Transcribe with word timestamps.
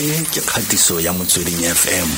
e 0.00 0.24
ke 0.32 0.40
kgatiso 0.40 0.96
ya 1.00 1.12
motsweding 1.12 1.60
fm 1.80 2.10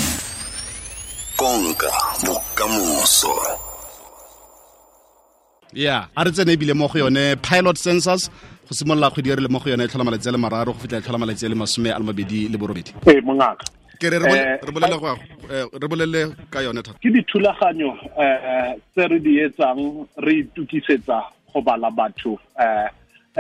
konka 1.36 1.90
bokamoso. 2.23 3.35
Ya 5.75 6.07
a 6.15 6.25
re 6.25 6.31
tsene 6.31 6.53
ebile 6.55 6.75
mo 6.75 6.87
go 6.87 6.99
yone 6.99 7.35
pilot 7.43 7.77
sensors 7.77 8.31
go 8.69 8.71
simolola 8.71 9.11
kgwedi 9.11 9.31
ya 9.31 9.37
re 9.37 9.43
le 9.43 9.49
mo 9.49 9.59
go 9.59 9.71
yone 9.71 9.83
e 9.83 9.89
tlhola 9.89 10.05
malatsi 10.05 10.29
a 10.29 10.33
le 10.33 10.39
mararo 10.39 10.73
go 10.73 10.79
fitlha 10.79 10.99
e 10.99 11.03
tlhola 11.03 11.19
malatsi 11.19 11.47
a 11.47 11.49
le 11.49 11.55
masome 11.59 11.91
a 11.91 11.99
le 11.99 12.05
mabedi 12.05 12.49
le 12.49 12.57
borobedi. 12.57 12.95
Ee 13.07 13.21
mongaka. 13.21 13.66
Ke 13.99 14.11
re 14.11 14.17
Eh, 14.17 14.71
bolele 14.71 14.95
eh, 15.51 15.67
re 15.75 15.89
bolele 15.89 16.37
ka 16.51 16.62
yone 16.62 16.83
thata. 16.87 16.95
Ke 17.03 17.11
dithulaganyo 17.11 17.99
eh 18.14 18.79
tse 18.95 19.09
re 19.11 19.19
di 19.19 19.41
etsang 19.43 20.07
re 20.23 20.46
itukisetsa 20.46 21.19
go 21.53 21.61
bala 21.61 21.91
batho 21.91 22.39
eh 22.55 22.87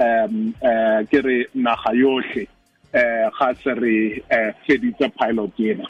um 0.02 0.50
eh 0.62 1.06
ke 1.06 1.22
re 1.22 1.46
naga 1.54 1.94
yohle 1.94 2.48
eh 2.92 3.30
ga 3.38 3.54
se 3.62 3.74
re 3.74 4.22
eh 4.30 4.52
feditse 4.66 5.08
pilot 5.18 5.60
ena. 5.60 5.86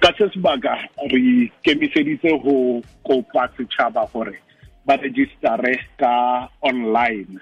Ka 0.00 0.12
se 0.18 0.28
sebaka 0.30 0.78
re 1.10 1.52
kemiseditse 1.62 2.30
go 2.42 2.82
kopa 3.06 3.48
setšhaba 3.56 4.06
gore 4.12 4.38
ba 4.86 4.96
registere 4.96 5.76
ka 5.98 6.48
online. 6.62 7.40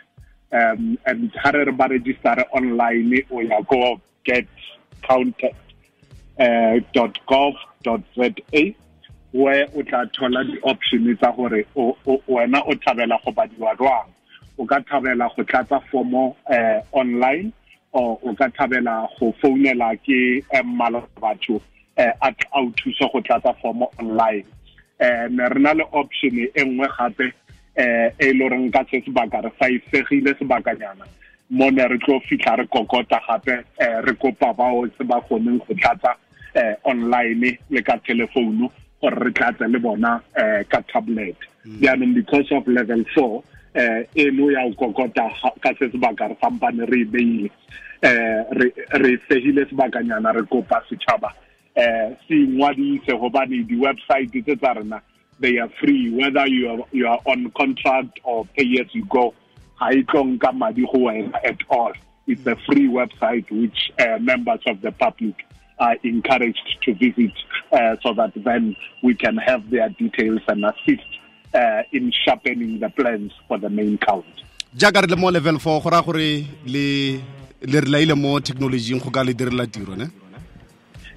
Um 0.53 0.99
and 1.07 1.33
ga 1.33 1.51
re 1.51 1.65
re 1.65 1.73
ba 1.73 1.89
registere 1.89 2.45
online 2.53 3.23
o 3.31 3.41
ya 3.41 3.61
go 3.61 4.01
get 4.25 4.49
counted 5.03 5.55
uh, 6.41 6.81
.gov.za 7.27 8.75
where 9.33 9.67
o 9.77 9.83
tla 9.83 10.07
thola 10.17 10.45
di-option 10.45 11.17
tsa 11.17 11.33
gore 11.37 11.65
wena 12.29 12.63
o 12.65 12.73
thabela 12.75 13.21
go 13.25 13.33
badiwa 13.33 13.77
jwang. 13.77 14.09
O 14.59 14.65
ka 14.65 14.81
thabela 14.81 15.29
go 15.37 15.43
tlatsa 15.45 15.81
formo 15.91 16.35
uh, 16.51 16.81
online 16.93 17.53
o 17.93 18.35
ka 18.35 18.49
thabela 18.49 19.09
go 19.19 19.33
founela 19.41 19.97
ke 19.97 20.45
eh, 20.51 20.63
mmala 20.63 21.03
batho 21.21 21.61
a 21.97 22.13
a 22.23 22.35
o 22.55 22.71
thusa 22.77 23.11
go 23.13 23.21
tlatsa 23.21 23.55
form 23.61 23.83
online. 23.99 24.45
Um 25.01 25.39
re 25.39 25.61
na 25.61 25.73
le 25.73 25.85
option 25.93 26.39
e 26.39 26.49
nngwe 26.65 26.89
gape 26.99 27.33
eh 27.77 28.11
e 28.19 28.33
le 28.33 28.49
reng 28.49 28.71
ka 28.71 28.85
se 28.91 29.01
sebaka 29.01 29.43
re 29.43 29.51
sa 29.59 29.67
isegile 29.67 30.35
sebakanyana. 30.39 31.07
Mo 31.51 31.71
ne 31.71 31.87
re 31.89 31.99
tlo 31.99 32.21
fitlha 32.29 32.57
re 32.59 32.67
kokota 32.67 33.21
gape 33.27 33.65
eh 33.79 34.01
re 34.05 34.15
kopa 34.15 34.53
bao 34.55 34.87
se 34.99 35.05
ba 35.05 35.21
kgoneng 35.21 35.59
go 35.67 35.75
tlatsa 35.75 36.15
eh 36.55 36.75
online 36.85 37.59
le 37.71 37.83
ka 37.83 37.97
telephone 38.07 38.69
gore 39.01 39.19
re 39.25 39.33
tlatse 39.33 39.67
le 39.69 39.79
bona 39.79 40.21
eh 40.37 40.65
ka 40.69 40.83
tablet. 40.93 41.37
Jaanong 41.81 42.15
because 42.15 42.51
of 42.53 42.67
level 42.67 43.05
four 43.15 43.43
eh 43.79 44.07
e 44.15 44.31
no 44.31 44.51
ya 44.51 44.69
go 44.75 44.91
kokota 44.91 45.31
ka 45.63 45.71
se 45.79 45.87
sebaka 45.91 46.29
re 46.29 46.37
sampane 46.43 46.85
re 46.91 47.05
beile. 47.05 47.51
Eh 48.03 48.45
re 49.03 49.19
segile 49.29 49.65
sebakanyana 49.71 50.35
re 50.35 50.43
kopa 50.51 50.83
setšhaba 50.91 51.31
eh 51.77 52.17
se 52.27 52.35
ingwadise 52.35 53.13
gobane 53.21 53.63
di-website 53.69 54.33
tse 54.33 54.57
tsa 54.57 54.75
rena 54.75 55.01
they 55.41 55.59
are 55.59 55.71
free. 55.81 56.11
Whether 56.11 56.47
you 56.49 56.71
are, 56.71 56.79
you 56.93 57.07
are 57.07 57.21
on 57.27 57.51
contract 57.57 58.19
or 58.25 58.45
pay 58.57 58.79
as 58.81 58.93
you 58.93 59.05
go 59.07 59.35
madi 59.81 60.03
go 60.83 60.99
wena 60.99 61.39
at 61.45 61.59
all. 61.71 61.93
It's 62.27 62.47
a 62.47 62.57
free 62.67 62.89
website 62.89 63.51
which 63.51 63.93
uh, 63.99 64.19
members 64.19 64.61
of 64.67 64.81
the 64.81 64.93
public 64.93 65.35
are 65.79 65.97
encouraged 66.03 66.79
to 66.83 66.95
visit 66.95 67.33
uh, 67.73 67.97
so 68.03 68.13
that 68.15 68.33
then 68.37 68.77
we 69.03 69.15
can 69.15 69.37
have 69.37 69.71
their 69.71 69.89
details 69.91 70.41
and 70.49 70.65
assist 70.65 71.18
uh, 71.55 71.83
in 71.93 72.13
sharpening 72.25 72.79
the 72.81 72.89
plans 72.91 73.33
for 73.47 73.59
the 73.59 73.69
main 73.69 73.99
count. 73.99 74.27
Jaaka 74.77 75.03
re 75.03 75.09
le 75.09 75.17
mo 75.17 75.31
level 75.31 75.59
4 75.59 75.83
go 75.83 75.91
raya 75.91 76.05
gore 76.05 76.47
le 76.67 77.21
le 77.63 77.81
re 77.81 77.89
laile 77.89 78.15
mo 78.17 78.39
technologyng 78.41 79.03
go 79.03 79.11
ka 79.11 79.23
le 79.23 79.33
direla 79.35 79.67
tiro 79.67 79.95
ne? 79.95 80.07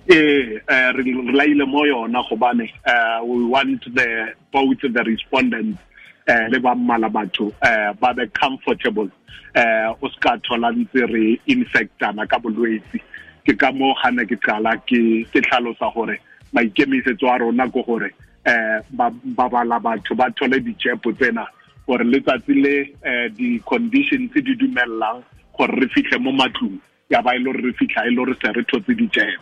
Eh 0.08 0.60
eh, 0.68 0.92
re 0.96 1.04
laile 1.34 1.66
mo 1.68 1.84
yona 1.86 2.24
gobane 2.30 2.70
uh, 2.86 3.24
we 3.26 3.46
want 3.46 3.84
the 3.94 4.34
both 4.52 4.82
the 4.82 5.04
respondents 5.04 5.80
eh 6.28 6.48
le 6.50 6.60
ba 6.60 6.76
mmala 6.76 7.10
batho 7.10 7.52
eh 7.62 7.94
ba 8.00 8.14
be 8.14 8.28
comfortable. 8.28 9.10
Eh 9.54 9.94
o 10.02 10.10
ska 10.10 10.38
thola 10.48 10.72
ntse 10.72 11.06
re 11.12 11.40
infectana 11.48 12.28
ka 12.28 12.40
bolwetsi 12.40 13.02
ke 13.46 13.58
ka 13.58 13.72
mo 13.72 13.94
gane 14.02 14.26
ke 14.26 14.38
qala 14.40 14.78
ke 14.88 15.26
ke 15.32 15.42
tlhalosa 15.42 15.94
gore 15.94 16.18
maikemisetso 16.54 17.28
a 17.28 17.38
rona 17.40 17.68
go 17.68 17.84
gore 17.84 18.12
eh 18.46 18.80
ba 18.92 19.12
ba 19.38 19.50
bala 19.50 19.80
batho 19.80 20.16
ba 20.16 20.30
thole 20.38 20.60
ditšepo 20.60 21.12
tsena 21.14 21.46
gore 21.88 22.04
letsatsi 22.04 22.54
le 22.54 22.76
eh 23.04 23.30
di-conditions 23.38 24.34
di 24.34 24.56
dumellang 24.56 25.22
gore 25.58 25.76
re 25.80 25.88
fitlhe 25.94 26.18
mo 26.20 26.32
matlong. 26.32 26.80
Ya 27.10 27.22
ba 27.22 27.36
e 27.36 27.40
le 27.40 27.52
gore 27.52 27.62
re 27.62 27.74
fitlha 27.74 28.06
e 28.08 28.10
le 28.10 28.16
gore 28.16 28.36
se 28.42 28.52
re 28.52 28.64
thotse 28.64 28.94
ditšepo 28.96 29.42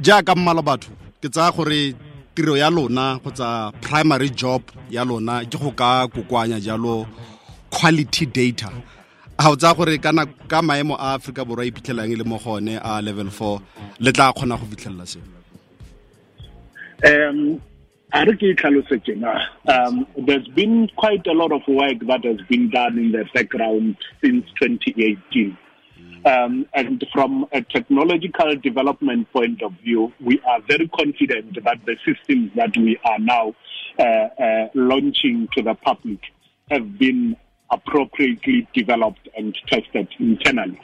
jaaka 0.00 0.34
mmala 0.34 0.62
batho 0.62 0.90
ke 1.22 1.28
tsaya 1.28 1.52
gore 1.52 1.94
tiro 2.34 2.56
ya 2.56 2.70
lona 2.70 3.18
kgotsa 3.18 3.72
primary 3.80 4.30
job 4.30 4.62
ya 4.90 5.04
lona 5.04 5.44
ke 5.44 5.58
go 5.58 5.70
ka 5.70 6.08
kokoanya 6.08 6.60
jalo 6.60 7.06
quality 7.70 8.26
data. 8.26 8.70
A 9.38 9.50
o 9.50 9.56
tsaya 9.56 9.74
gore 9.74 9.98
ka 9.98 10.62
maemo 10.62 10.94
a 10.98 11.14
aforika 11.16 11.44
borwa 11.44 11.64
iphitlhelang 11.64 12.12
e 12.12 12.16
le 12.16 12.24
mo 12.24 12.38
gone 12.38 12.74
a 12.82 13.00
level 13.02 13.30
four 13.30 13.62
le 14.00 14.12
tla 14.12 14.32
kgona 14.32 14.58
go 14.58 14.66
fitlhelela 14.66 15.06
seo 15.06 15.22
Um, 17.00 17.58
um, 19.68 20.06
there's 20.26 20.48
been 20.48 20.88
quite 20.96 21.26
a 21.26 21.32
lot 21.32 21.52
of 21.52 21.62
work 21.68 21.98
that 22.06 22.24
has 22.24 22.40
been 22.48 22.70
done 22.70 22.98
in 22.98 23.12
the 23.12 23.24
background 23.34 23.96
since 24.22 24.44
2018. 24.60 25.56
Um, 26.24 26.66
and 26.74 27.02
from 27.12 27.46
a 27.52 27.62
technological 27.62 28.54
development 28.56 29.32
point 29.32 29.62
of 29.62 29.72
view, 29.82 30.12
we 30.20 30.40
are 30.40 30.60
very 30.68 30.88
confident 30.88 31.54
that 31.64 31.78
the 31.86 31.96
systems 32.04 32.50
that 32.56 32.76
we 32.76 32.98
are 33.04 33.18
now 33.18 33.54
uh, 33.98 34.02
uh, 34.02 34.68
launching 34.74 35.48
to 35.56 35.62
the 35.62 35.74
public 35.74 36.20
have 36.70 36.98
been 36.98 37.36
appropriately 37.70 38.68
developed 38.74 39.28
and 39.36 39.56
tested 39.68 40.08
internally. 40.18 40.80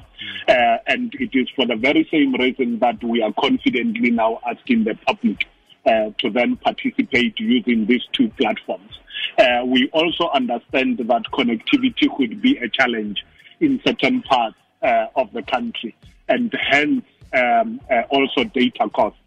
Uh, 0.48 0.78
and 0.86 1.12
it 1.14 1.30
is 1.32 1.48
for 1.54 1.66
the 1.66 1.76
very 1.76 2.08
same 2.10 2.32
reason 2.34 2.78
that 2.78 3.02
we 3.04 3.20
are 3.20 3.32
confidently 3.38 4.10
now 4.10 4.40
asking 4.48 4.84
the 4.84 4.94
public 5.06 5.46
to 5.86 6.30
then 6.30 6.56
participate 6.56 7.38
using 7.38 7.86
these 7.86 8.02
two 8.12 8.28
platforms. 8.30 8.90
Uh, 9.38 9.64
we 9.66 9.88
also 9.92 10.28
understand 10.34 10.98
that 10.98 11.22
connectivity 11.32 12.14
could 12.16 12.40
be 12.40 12.56
a 12.58 12.68
challenge 12.68 13.24
in 13.60 13.80
certain 13.86 14.22
parts 14.22 14.56
uh, 14.82 15.06
of 15.16 15.32
the 15.32 15.42
country, 15.42 15.96
and 16.28 16.52
hence 16.58 17.04
um, 17.34 17.80
uh, 17.90 18.02
also 18.10 18.44
data 18.44 18.88
costs. 18.94 19.18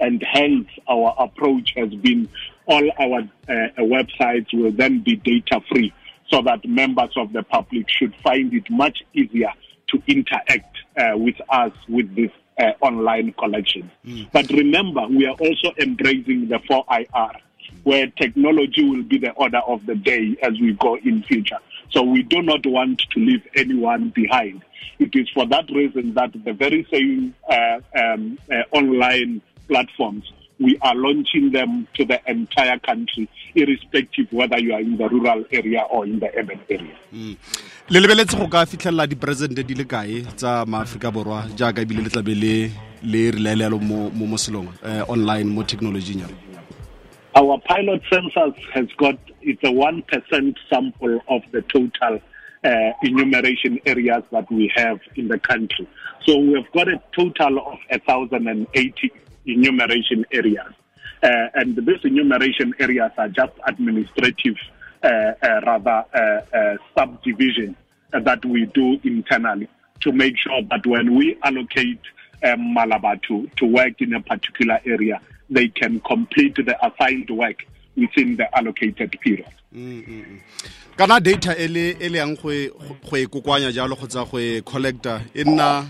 And 0.00 0.22
hence, 0.28 0.66
our 0.88 1.14
approach 1.18 1.72
has 1.76 1.94
been 1.94 2.28
all 2.66 2.82
our 2.98 3.20
uh, 3.48 3.52
websites 3.78 4.52
will 4.52 4.72
then 4.72 5.02
be 5.02 5.16
data 5.16 5.60
free 5.70 5.92
so 6.30 6.42
that 6.42 6.64
members 6.64 7.10
of 7.16 7.32
the 7.32 7.42
public 7.42 7.86
should 7.88 8.14
find 8.22 8.52
it 8.52 8.64
much 8.70 9.02
easier 9.12 9.52
to 9.88 10.02
interact 10.06 10.76
uh, 10.96 11.16
with 11.16 11.36
us 11.48 11.72
with 11.88 12.14
this 12.16 12.30
uh, 12.58 12.72
online 12.80 13.32
collection. 13.34 13.90
But 14.32 14.48
remember, 14.50 15.06
we 15.08 15.26
are 15.26 15.34
also 15.34 15.72
embracing 15.78 16.48
the 16.48 16.58
4IR, 16.70 17.32
where 17.82 18.06
technology 18.08 18.84
will 18.84 19.02
be 19.02 19.18
the 19.18 19.32
order 19.32 19.60
of 19.66 19.84
the 19.86 19.94
day 19.94 20.36
as 20.42 20.52
we 20.60 20.72
go 20.74 20.96
in 20.96 21.22
future. 21.22 21.58
So 21.90 22.02
we 22.02 22.22
do 22.22 22.42
not 22.42 22.64
want 22.66 23.02
to 23.12 23.20
leave 23.20 23.42
anyone 23.56 24.10
behind. 24.14 24.62
It 24.98 25.10
is 25.14 25.28
for 25.30 25.46
that 25.46 25.68
reason 25.70 26.14
that 26.14 26.32
the 26.44 26.52
very 26.52 26.86
same 26.92 27.34
uh, 27.48 27.78
um, 27.98 28.38
uh, 28.50 28.62
online 28.72 29.42
platforms 29.68 30.24
we 30.60 30.78
are 30.82 30.94
launching 30.94 31.50
them 31.50 31.86
to 31.94 32.04
the 32.04 32.20
entire 32.26 32.78
country, 32.78 33.28
irrespective 33.54 34.26
whether 34.30 34.58
you 34.58 34.72
are 34.74 34.80
in 34.80 34.96
the 34.96 35.08
rural 35.08 35.44
area 35.52 35.82
or 35.90 36.06
in 36.06 36.18
the 36.20 36.30
urban 36.38 36.60
area. 36.70 36.96
le 37.90 38.00
lebeletse 38.00 38.36
go 38.38 38.46
ka 38.48 38.64
fitlhelela 38.64 39.06
diperesente 39.06 39.62
di 39.62 39.74
le 39.74 39.84
kae 39.84 40.22
tsa 40.36 40.64
maaforika 40.66 41.10
borwa 41.12 41.44
jaaka 41.56 41.82
ebile 41.84 42.02
le 42.04 42.10
tlabe 42.14 42.32
le 42.34 42.54
le 43.12 43.30
re 43.34 43.40
laelealo 43.46 43.78
mo 43.78 44.08
mo 44.30 44.36
selong 44.44 44.68
eh, 44.88 45.02
online 45.14 45.44
mo 45.56 45.62
technologyng 45.62 46.24
yalo 46.24 46.36
Our 47.36 47.58
pilot 47.68 48.00
census 48.10 48.56
has 48.72 48.86
got 48.96 49.18
it's 49.42 49.64
a 49.64 49.72
one 49.72 50.02
percent 50.02 50.56
sample 50.70 51.20
of 51.28 51.42
the 51.52 51.62
total 51.62 52.20
uh, 52.64 52.92
enumeration 53.02 53.78
areas 53.84 54.22
that 54.32 54.50
we 54.50 54.72
have 54.74 54.98
in 55.16 55.28
the 55.28 55.38
country. 55.38 55.86
So 56.26 56.38
we 56.38 56.54
have 56.54 56.72
got 56.72 56.88
a 56.88 57.00
total 57.12 57.58
of 57.58 57.78
a 57.90 57.98
thousand 57.98 58.48
and 58.48 58.66
eighty 58.74 59.12
enumeration 59.46 60.24
areas, 60.32 60.72
uh, 61.22 61.28
and 61.54 61.76
these 61.76 62.02
enumeration 62.04 62.72
areas 62.78 63.12
are 63.18 63.28
just 63.28 63.52
administrative, 63.66 64.56
uh, 65.02 65.08
uh, 65.08 65.60
rather 65.66 66.04
uh, 66.14 66.56
uh, 66.56 66.76
subdivision 66.96 67.76
uh, 68.12 68.20
that 68.20 68.44
we 68.44 68.64
do 68.66 68.98
internally 69.04 69.68
to 70.00 70.12
make 70.12 70.36
sure 70.38 70.62
that 70.70 70.86
when 70.86 71.14
we 71.14 71.36
allocate 71.42 72.00
um, 72.42 72.74
Malaba 72.76 73.20
to, 73.22 73.48
to 73.56 73.66
work 73.66 74.00
in 74.00 74.14
a 74.14 74.20
particular 74.20 74.80
area, 74.84 75.20
they 75.50 75.68
can 75.68 76.00
complete 76.00 76.56
the 76.56 76.76
assigned 76.86 77.30
work 77.30 77.66
within 77.96 78.36
the 78.36 78.46
allocated 78.58 79.10
period. 79.20 79.46
kana 80.96 81.20
data 81.20 81.54
e 81.58 81.66
le 81.68 81.96
e 82.00 82.08
le 82.08 82.18
yang 82.18 82.36
go 82.36 82.50
e- 82.52 82.68
go 82.70 83.26
kokoanya 83.26 83.72
jalo 83.72 83.96
kgotsa 83.96 84.24
go 84.30 84.38
e 84.38 84.60
collector 84.62 85.20
e 85.34 85.42
nna 85.44 85.86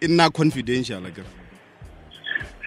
e 0.00 0.06
nna 0.08 0.30
confidential 0.32 1.02
akere 1.06 1.26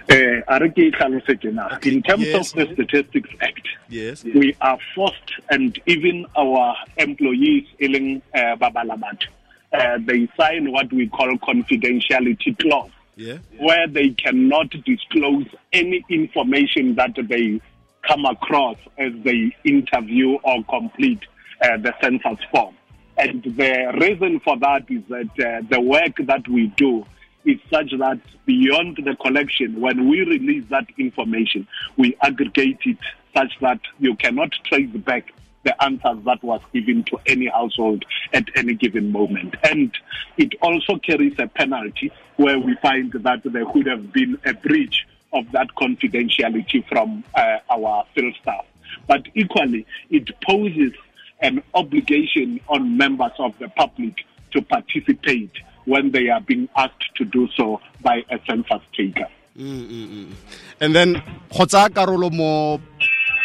Eh, 0.09 0.41
a 0.47 0.59
re 0.59 0.67
ke 0.69 0.87
e 0.87 0.91
tlhalosetse 0.91 1.53
na. 1.53 1.77
In 1.83 2.01
terms 2.01 2.25
Yes. 2.25 2.51
of 2.53 2.57
the 2.57 2.73
Statistics 2.73 3.29
Act, 3.39 3.65
yes 3.87 4.23
we 4.25 4.53
are 4.59 4.77
forced, 4.93 5.31
and 5.49 5.79
even 5.85 6.25
our 6.35 6.75
employees, 6.97 7.63
iling 7.81 8.21
uh, 8.35 8.57
babalabat, 8.59 9.23
uh, 9.71 9.97
they 10.05 10.27
sign 10.35 10.69
what 10.73 10.91
we 10.91 11.07
call 11.07 11.31
confidentiality 11.37 12.57
clause, 12.59 12.91
yeah 13.15 13.37
where 13.59 13.87
they 13.87 14.09
cannot 14.09 14.69
disclose 14.83 15.45
any 15.71 16.03
information 16.09 16.95
that 16.95 17.15
they 17.29 17.61
come 18.07 18.25
across 18.25 18.77
as 18.97 19.11
they 19.23 19.55
interview 19.63 20.37
or 20.43 20.63
complete 20.65 21.21
uh, 21.61 21.77
the 21.77 21.93
census 22.01 22.43
form. 22.51 22.75
And 23.17 23.43
the 23.43 23.93
reason 23.99 24.39
for 24.39 24.57
that 24.59 24.89
is 24.89 25.03
that 25.09 25.29
uh, 25.39 25.61
the 25.69 25.81
work 25.81 26.15
that 26.25 26.47
we 26.47 26.67
do 26.75 27.05
is 27.45 27.59
such 27.69 27.91
that 27.99 28.19
beyond 28.45 28.97
the 29.03 29.15
collection, 29.15 29.79
when 29.79 30.09
we 30.09 30.21
release 30.21 30.63
that 30.69 30.87
information, 30.97 31.67
we 31.97 32.15
aggregate 32.21 32.79
it 32.85 32.97
such 33.35 33.53
that 33.61 33.79
you 33.99 34.15
cannot 34.15 34.51
trace 34.65 34.89
back 34.89 35.31
the 35.63 35.83
answers 35.83 36.17
that 36.25 36.43
was 36.43 36.61
given 36.73 37.03
to 37.03 37.19
any 37.27 37.47
household 37.47 38.03
at 38.33 38.45
any 38.55 38.73
given 38.73 39.11
moment. 39.11 39.55
And 39.63 39.95
it 40.37 40.53
also 40.61 40.97
carries 40.97 41.35
a 41.37 41.47
penalty 41.47 42.11
where 42.37 42.57
we 42.57 42.75
find 42.81 43.11
that 43.11 43.41
there 43.43 43.65
could 43.71 43.85
have 43.85 44.11
been 44.11 44.39
a 44.45 44.53
breach 44.53 45.05
of 45.33 45.51
that 45.51 45.67
confidentiality 45.75 46.87
from 46.87 47.23
uh, 47.35 47.57
our 47.69 48.05
field 48.13 48.35
staff. 48.41 48.65
But 49.07 49.27
equally, 49.35 49.85
it 50.09 50.29
poses 50.41 50.93
an 51.41 51.63
obligation 51.73 52.59
on 52.67 52.97
members 52.97 53.31
of 53.39 53.57
the 53.59 53.69
public 53.69 54.25
to 54.51 54.61
participate 54.61 55.51
when 55.85 56.11
they 56.11 56.29
are 56.29 56.41
being 56.41 56.69
asked 56.75 57.15
to 57.15 57.25
do 57.25 57.47
so 57.55 57.81
by 58.01 58.23
a 58.29 58.39
census 58.47 58.81
taker. 58.95 59.27
Mm, 59.57 59.87
mm, 59.87 60.07
mm. 60.07 60.33
and 60.79 60.95
then 60.95 61.21
go 61.49 61.65
karolo 61.89 62.31
mo 62.31 62.79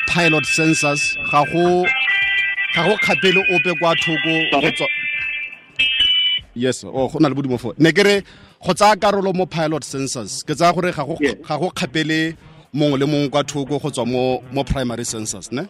pilot 0.06 0.46
census 0.46 1.16
ga 1.30 1.44
go 1.52 1.84
kgapele 2.74 3.42
ope 3.54 3.74
kwa 3.80 3.96
yes 6.56 6.84
o 6.84 7.08
go 7.08 7.18
na 7.20 7.28
le 7.28 7.34
bodimo 7.34 7.58
fo 7.60 7.74
ne 7.78 7.92
ke 7.92 8.02
re 8.02 8.22
go 8.64 8.72
tsaya 8.72 8.96
karolo 8.96 9.32
mo 9.36 9.44
pilot 9.46 9.84
census 9.84 10.42
ke 10.42 10.54
tsaya 10.56 10.72
gore 10.72 10.90
ga 10.92 11.04
go 11.04 11.14
ga 11.20 11.58
go 11.60 11.68
kgapele 11.70 12.34
mongwe 12.72 12.98
le 12.98 13.06
mongwe 13.06 13.28
kwa 13.28 13.44
thoko 13.44 13.78
go 13.78 13.90
tswa 13.90 14.06
mo 14.06 14.40
mo 14.52 14.64
primary 14.64 15.04
census 15.04 15.52
ne? 15.52 15.66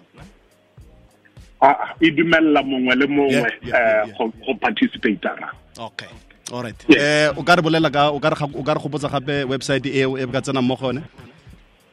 Ah, 1.61 1.95
e 2.01 2.11
dumella 2.11 2.63
mongwe 2.63 2.95
le 2.95 3.07
mongwe 3.07 3.51
eh, 3.67 4.07
go 4.17 4.33
go 4.47 4.55
participatera. 4.55 5.51
okay 5.79 6.09
all 6.53 6.63
right. 6.63 6.85
Yes. 6.89 7.03
eh 7.03 7.33
o 7.37 7.43
ka 7.43 7.55
re 7.57 7.63
bolela 7.63 7.91
ka 7.91 8.11
o 8.11 8.21
ka 8.21 8.29
re 8.31 8.37
o 8.55 8.63
ka 8.63 8.75
re 8.75 8.81
gopotsa 8.81 9.09
gape 9.11 9.45
website 9.51 9.87
e 9.87 10.03
e 10.07 10.27
ka 10.33 10.41
tsena 10.41 10.63
mo 10.63 10.77
go 10.77 10.87
yone 10.87 11.03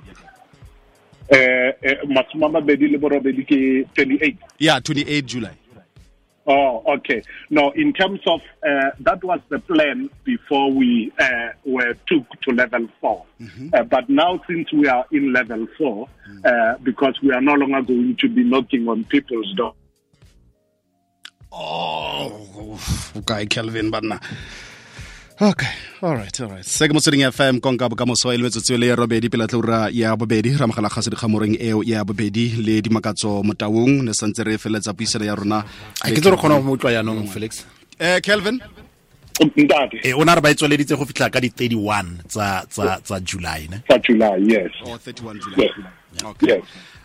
Uh, 1.31 1.37
uh, 1.37 2.09
masome 2.09 2.45
a 2.45 2.49
mabedi 2.49 2.87
le 2.91 2.97
borobedi 2.97 3.43
ke 3.45 3.87
28. 3.95 4.35
yeah 4.59 4.77
28 4.79 5.25
july 5.25 5.51
Oh, 6.45 6.83
okay. 6.97 7.23
No, 7.49 7.71
in 7.71 7.93
terms 7.93 8.19
of 8.27 8.41
uh, 8.67 8.91
that 8.99 9.23
was 9.23 9.39
the 9.49 9.59
plan 9.59 10.09
before 10.25 10.71
we 10.71 11.11
uh, 11.17 11.49
were 11.65 11.93
took 12.07 12.25
to 12.41 12.51
level 12.51 12.87
4 12.99 13.25
Uh, 13.73 13.83
but 13.83 14.09
now, 14.09 14.41
since 14.47 14.71
we 14.73 14.87
are 14.87 15.05
in 15.11 15.33
level 15.33 15.67
four, 15.77 16.07
uh, 16.45 16.77
because 16.83 17.17
we 17.21 17.31
are 17.31 17.41
no 17.41 17.53
longer 17.53 17.81
going 17.81 18.15
to 18.17 18.29
be 18.29 18.43
knocking 18.43 18.87
on 18.87 19.03
people's 19.05 19.53
door. 19.55 19.73
Oh, 21.51 22.79
okay, 23.17 23.45
Calvin 23.45 23.91
banna. 23.91 24.19
Okay, 25.43 25.67
all 26.01 26.15
right, 26.15 26.31
all 26.39 26.47
right. 26.47 26.63
Se 26.63 26.87
ke 26.87 26.95
motsweding 26.95 27.27
FM 27.27 27.59
konka 27.59 27.89
bokamoso 27.91 28.31
e 28.31 28.37
le 28.37 28.43
metsotso 28.45 28.77
le 28.79 28.87
ya 28.87 28.95
robedi 28.95 29.29
pela 29.29 29.45
tloura 29.45 29.89
ya 29.91 30.15
bobedi. 30.15 30.55
Ra 30.55 30.67
mogala 30.67 30.87
ga 30.87 31.01
se 31.01 31.11
dikgamoreng 31.11 31.57
eo 31.59 31.83
ya 31.83 32.05
bobedi 32.05 32.45
le 32.63 32.79
dimakatso 32.81 33.43
motaung. 33.43 34.05
Ne 34.07 34.13
santse 34.13 34.45
re 34.47 34.55
feletsa 34.57 34.93
puisano 34.93 35.25
ya 35.25 35.35
rona. 35.35 35.59
A 35.99 36.11
ke 36.15 36.21
tse 36.21 36.31
re 36.31 36.37
kgona 36.39 36.61
go 36.61 36.63
mo 36.63 36.77
utlwa 36.77 36.95
yaanong 36.95 37.27
felix? 37.27 37.65
Eh 37.99 38.21
Kelvin? 38.23 38.61
Ntate, 39.43 39.99
e 40.05 40.13
o 40.13 40.23
na 40.23 40.35
re 40.35 40.41
ba 40.41 40.51
e 40.51 40.55
tsweleditse 40.55 40.95
go 40.95 41.03
fitlha 41.03 41.27
ka 41.27 41.41
di 41.43 41.49
31 41.49 42.23
tsa 42.23 42.63
tsa 42.69 43.01
tsa 43.03 43.19
july 43.19 43.67
ne? 43.67 43.83
Tsa 43.89 43.99
July, 43.99 44.39
yes. 44.47 44.71
oh 44.85 44.95
31 44.95 45.41
July. 45.43 45.67
Yes. 45.67 46.23
okay. 46.23 46.47
Yes. 46.47 46.63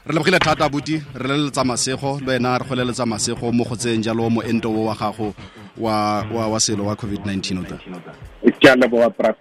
Re 0.08 0.14
lebogile 0.14 0.38
thata 0.38 0.64
abuti. 0.64 1.02
Re 1.14 1.28
leletsa 1.28 1.64
masego 1.64 2.18
le 2.20 2.32
wena 2.32 2.58
re 2.58 2.64
go 2.66 2.74
leletsa 2.74 3.06
masego 3.06 3.52
mo 3.52 3.64
go 3.64 3.76
tseng 3.76 4.02
jalo 4.02 4.30
mo 4.30 4.42
ento 4.42 4.70
wa 4.70 4.94
gago 4.94 5.34
wa 5.76 6.24
wa 6.32 6.48
wa 6.48 6.60
selo 6.60 6.84
wa 6.84 6.94
covid-19 6.94 7.58
o 7.58 9.34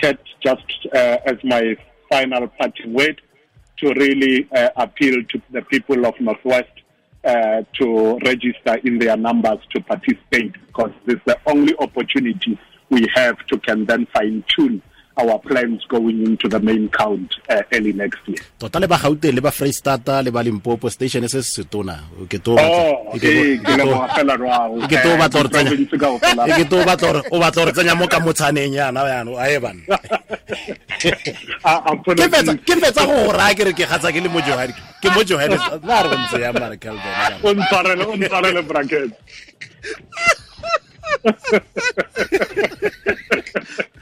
Kat, 0.00 0.18
just 0.40 0.86
uh, 0.94 1.18
as 1.26 1.36
my 1.44 1.76
final 2.10 2.48
parting 2.58 2.94
word, 2.94 3.20
to 3.76 3.92
really 3.92 4.48
uh, 4.56 4.70
appeal 4.76 5.22
to 5.28 5.42
the 5.50 5.60
people 5.60 6.06
of 6.06 6.18
Northwest 6.20 6.72
uh, 7.24 7.62
to 7.78 8.18
register 8.24 8.76
in 8.84 8.98
their 8.98 9.18
numbers 9.18 9.58
to 9.74 9.80
participate 9.82 10.54
because 10.66 10.90
this 11.04 11.16
is 11.16 11.22
the 11.26 11.38
only 11.46 11.74
opportunity 11.80 12.58
we 12.88 13.06
have 13.14 13.36
to 13.48 13.58
can 13.58 13.84
then 13.84 14.06
fine 14.14 14.42
tune 14.48 14.80
our 15.18 15.38
plans 15.42 15.84
going 15.88 16.22
into 16.24 16.48
the 16.48 16.60
main 16.60 16.88
count 16.88 17.34
uh, 17.50 17.62
early 17.74 17.92
next 17.92 18.18
year. 18.28 18.38
tota 18.58 18.78
le 18.78 18.86
ba 18.86 18.96
gauteng 18.98 19.34
le 19.34 19.40
ba 19.42 19.50
freestata 19.50 20.22
le 20.22 20.30
ba 20.30 20.42
limpopo 20.42 20.88
station 20.90 21.26
se 21.28 21.42
se 21.42 21.62
setona 21.62 21.98
ke 22.30 22.38
to 22.42 22.54
Oh, 22.58 23.12
eh, 23.14 23.58
ke 23.58 23.72
leboha 23.78 24.06
fela 24.14 24.34
jwalo. 24.38 24.86
ke 24.88 24.96
to 25.02 25.08
Eh, 25.08 25.16
batla 25.18 25.42
di-province 25.42 25.96
kaofela. 25.98 26.42
ke 26.58 26.64
to 26.70 26.76
batla 26.86 27.08
gore 27.12 27.20
o 27.32 27.38
batla 27.42 27.60
gore 27.64 27.72
tsenya 27.74 27.94
mo 27.98 28.06
ka 28.06 28.18
motshaneng 28.22 28.72
yana 28.78 29.02
yana 29.08 29.30
a 29.42 29.44
e 29.50 29.58
bana 29.58 29.82
ke 32.14 32.26
fetsa 32.32 32.52
ke 32.66 32.74
fetsa 32.82 33.02
go 33.06 33.14
go 33.26 33.32
raya 33.34 33.54
ke 33.58 33.62
re 33.68 33.72
ke 33.74 33.84
gatsa 33.90 34.12
ke 34.14 34.20
le 34.22 34.28
mo 34.30 34.40
Johann 34.40 34.70
ke 35.02 35.08
mo 35.14 35.22
Johannes 35.26 35.60
na 35.82 36.02
re 36.02 36.16
ntse 36.16 36.38
ya 36.40 36.52
mara 36.52 36.76
Calvin 36.76 37.12
O 37.42 37.52
ntshwarele, 37.54 38.58
o 38.58 38.62
bracket. 38.62 39.10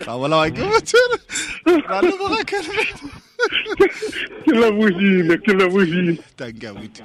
ga 0.05 0.17
bola 0.19 0.37
wa 0.43 0.51
ke 0.51 0.63
motsere 0.73 1.17
ra 1.89 2.01
leboga 2.03 2.43
Calvin 2.45 2.91
Ke 4.47 4.53
lebohile, 4.57 5.35
ke 5.45 5.53
lebohile. 5.53 6.15
thank 6.41 6.63
you 6.63 6.71
abuti 6.73 7.03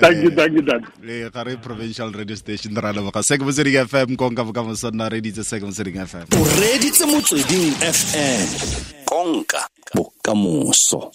Thank 0.00 0.22
you, 0.24 0.30
thank 0.30 0.52
you, 0.58 0.62
Dad. 0.62 0.82
le 1.02 1.30
ga 1.30 1.42
re 1.46 1.56
provincial 1.56 2.10
radio 2.12 2.36
station 2.36 2.74
ra 2.74 2.92
leboga 2.92 3.22
se 3.22 3.38
ke 3.38 3.42
motsweding 3.46 3.78
fm 3.86 4.16
konka 4.16 4.44
bokamoso 4.44 4.90
nna 4.90 5.08
reditse 5.08 5.44
se 5.44 5.60
ke 5.60 5.64
motsweding 5.68 6.00
fm 6.06 6.26
o 6.36 6.44
reditse 6.60 7.06
motsweding 7.06 7.70
fm 7.94 8.46
konka 9.06 9.62
bokamoso 9.94 11.10